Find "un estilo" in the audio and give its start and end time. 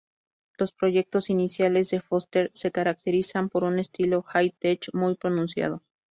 3.63-4.23